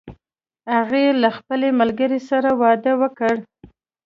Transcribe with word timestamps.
هغې 0.75 1.05
له 1.21 1.29
خپل 1.37 1.59
ملګری 1.79 2.19
سره 2.29 2.49
واده 2.61 2.93
وکړ 3.01 3.35